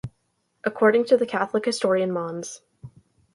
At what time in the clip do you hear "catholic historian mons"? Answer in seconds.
1.27-2.61